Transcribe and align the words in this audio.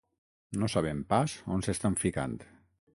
No 0.61 0.69
saben 0.75 1.03
pas 1.13 1.37
on 1.57 1.65
s'estan 1.67 2.03
ficant. 2.07 2.39